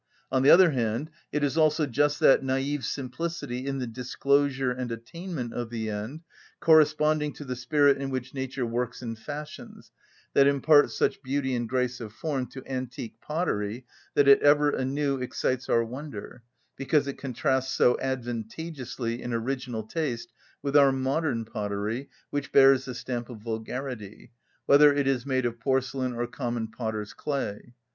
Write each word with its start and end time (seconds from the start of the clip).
On 0.31 0.41
the 0.41 0.49
other 0.49 0.71
hand, 0.71 1.11
it 1.31 1.43
is 1.43 1.59
also 1.59 1.85
just 1.85 2.19
that 2.21 2.41
naive 2.41 2.83
simplicity 2.85 3.67
in 3.67 3.77
the 3.77 3.85
disclosure 3.85 4.71
and 4.71 4.91
attainment 4.91 5.53
of 5.53 5.69
the 5.69 5.91
end, 5.91 6.21
corresponding 6.59 7.33
to 7.33 7.45
the 7.45 7.55
spirit 7.55 7.99
in 7.99 8.09
which 8.09 8.33
nature 8.33 8.65
works 8.65 9.03
and 9.03 9.15
fashions, 9.15 9.91
that 10.33 10.47
imparts 10.47 10.95
such 10.97 11.21
beauty 11.21 11.53
and 11.53 11.69
grace 11.69 11.99
of 12.01 12.13
form 12.13 12.47
to 12.47 12.65
antique 12.65 13.21
pottery 13.21 13.85
that 14.15 14.27
it 14.27 14.41
ever 14.41 14.71
anew 14.71 15.17
excites 15.21 15.69
our 15.69 15.83
wonder, 15.85 16.41
because 16.75 17.05
it 17.07 17.19
contrasts 17.19 17.71
so 17.71 17.95
advantageously 18.01 19.21
in 19.21 19.31
original 19.33 19.83
taste 19.83 20.33
with 20.63 20.75
our 20.75 20.91
modern 20.91 21.45
pottery, 21.45 22.09
which 22.31 22.51
bears 22.51 22.85
the 22.85 22.95
stamp 22.95 23.29
of 23.29 23.37
vulgarity, 23.43 24.31
whether 24.65 24.91
it 24.91 25.07
is 25.07 25.27
made 25.27 25.45
of 25.45 25.59
porcelain 25.59 26.13
or 26.15 26.25
common 26.25 26.67
potter's 26.67 27.13
clay. 27.13 27.75